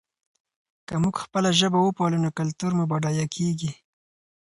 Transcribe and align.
که 0.87 0.93
موږ 1.03 1.15
خپله 1.25 1.49
ژبه 1.59 1.79
وپالو 1.81 2.17
نو 2.25 2.29
کلتور 2.39 2.71
مو 2.77 2.83
بډایه 2.91 3.25
کېږي. 3.35 3.71